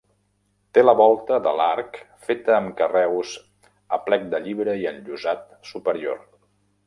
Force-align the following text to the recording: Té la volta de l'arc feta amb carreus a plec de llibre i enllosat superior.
Té 0.75 0.83
la 0.83 0.93
volta 0.99 1.35
de 1.47 1.51
l'arc 1.59 1.99
feta 2.29 2.55
amb 2.55 2.73
carreus 2.79 3.33
a 3.97 4.01
plec 4.07 4.27
de 4.33 4.41
llibre 4.47 4.75
i 4.85 4.87
enllosat 4.95 5.45
superior. 5.75 6.19